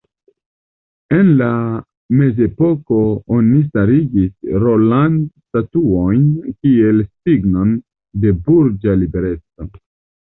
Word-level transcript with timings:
En 1.17 1.27
la 1.41 1.49
mezepoko 2.21 3.01
oni 3.37 3.61
starigis 3.67 4.49
roland-statuojn 4.65 6.27
kiel 6.51 7.07
signon 7.11 7.79
de 8.25 8.37
burĝa 8.49 9.01
libereco. 9.05 9.73